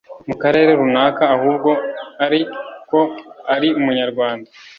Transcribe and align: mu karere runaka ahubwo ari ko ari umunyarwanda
mu 0.27 0.35
karere 0.41 0.71
runaka 0.79 1.23
ahubwo 1.35 1.71
ari 2.25 2.41
ko 2.89 2.99
ari 3.55 3.67
umunyarwanda 3.79 4.49